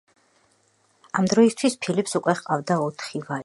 [1.21, 3.39] ამ დროისათვის ფილიპს უკვე ჰყავდა ოთხი ვაჟი.